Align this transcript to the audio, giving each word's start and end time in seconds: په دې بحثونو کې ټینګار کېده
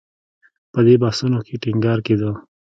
په 0.73 0.79
دې 0.85 0.95
بحثونو 1.03 1.39
کې 1.47 1.55
ټینګار 1.63 1.99
کېده 2.05 2.31